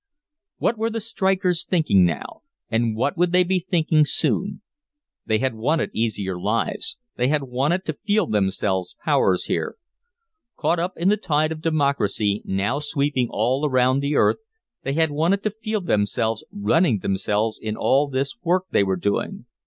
[0.57, 4.63] What were the strikers thinking now, and what would they be thinking soon?
[5.27, 9.75] They had wanted easier lives, they had wanted to feel themselves powers here.
[10.57, 14.37] Caught up in the tide of democracy now sweeping all around the earth,
[14.81, 19.45] they had wanted to feel themselves running themselves in all this work they were doing.